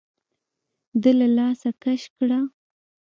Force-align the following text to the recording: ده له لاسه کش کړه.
ده 1.01 1.11
له 1.19 1.27
لاسه 1.37 1.69
کش 1.83 2.01
کړه. 2.17 2.39